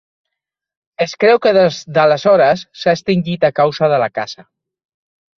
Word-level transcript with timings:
Es 1.03 1.11
creu 1.23 1.39
que 1.43 1.51
des 1.57 1.75
d'aleshores 1.97 2.63
s'ha 2.83 2.95
extingit 2.99 3.45
a 3.49 3.51
causa 3.61 3.91
de 3.93 4.01
la 4.05 4.09
caça. 4.15 4.47